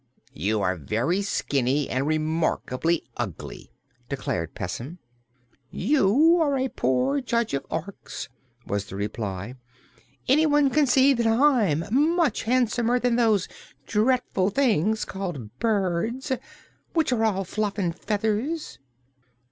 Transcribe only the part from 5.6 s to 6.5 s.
"You